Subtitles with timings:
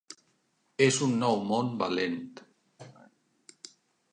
[0.85, 2.17] És un nou món valent.